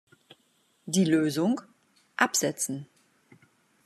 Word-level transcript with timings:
Die 0.87 1.05
Lösung: 1.05 1.61
Absetzen. 2.17 2.87